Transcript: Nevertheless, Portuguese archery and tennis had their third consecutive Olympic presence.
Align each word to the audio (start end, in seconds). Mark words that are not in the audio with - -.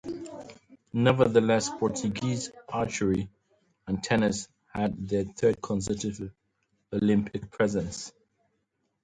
Nevertheless, 0.93 1.69
Portuguese 1.69 2.49
archery 2.69 3.29
and 3.85 4.03
tennis 4.03 4.47
had 4.73 5.07
their 5.07 5.25
third 5.25 5.61
consecutive 5.61 6.31
Olympic 6.91 7.51
presence. 7.51 8.11